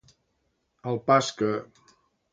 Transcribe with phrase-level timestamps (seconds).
[0.93, 1.53] Al pas que.